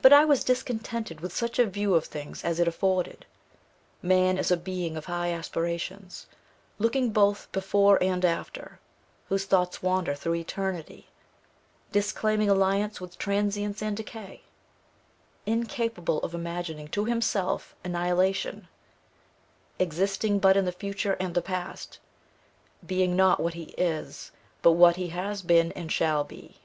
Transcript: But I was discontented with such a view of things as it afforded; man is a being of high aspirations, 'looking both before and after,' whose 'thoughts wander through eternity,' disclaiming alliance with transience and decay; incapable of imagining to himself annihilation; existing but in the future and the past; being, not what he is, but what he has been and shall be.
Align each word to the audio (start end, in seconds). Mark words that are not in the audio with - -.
But 0.00 0.12
I 0.12 0.24
was 0.24 0.44
discontented 0.44 1.20
with 1.20 1.32
such 1.34 1.58
a 1.58 1.66
view 1.66 1.96
of 1.96 2.04
things 2.04 2.44
as 2.44 2.60
it 2.60 2.68
afforded; 2.68 3.26
man 4.00 4.38
is 4.38 4.52
a 4.52 4.56
being 4.56 4.96
of 4.96 5.06
high 5.06 5.32
aspirations, 5.32 6.26
'looking 6.78 7.10
both 7.10 7.50
before 7.50 8.00
and 8.00 8.24
after,' 8.24 8.78
whose 9.28 9.46
'thoughts 9.46 9.82
wander 9.82 10.14
through 10.14 10.36
eternity,' 10.36 11.08
disclaiming 11.90 12.48
alliance 12.48 13.00
with 13.00 13.18
transience 13.18 13.82
and 13.82 13.96
decay; 13.96 14.42
incapable 15.46 16.20
of 16.22 16.32
imagining 16.32 16.86
to 16.86 17.06
himself 17.06 17.74
annihilation; 17.84 18.68
existing 19.80 20.38
but 20.38 20.56
in 20.56 20.64
the 20.64 20.70
future 20.70 21.14
and 21.18 21.34
the 21.34 21.42
past; 21.42 21.98
being, 22.86 23.16
not 23.16 23.40
what 23.40 23.54
he 23.54 23.74
is, 23.76 24.30
but 24.62 24.74
what 24.74 24.94
he 24.94 25.08
has 25.08 25.42
been 25.42 25.72
and 25.72 25.90
shall 25.90 26.22
be. 26.22 26.60